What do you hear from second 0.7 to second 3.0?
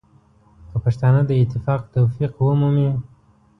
که پښتانه د اتفاق توفیق ومومي.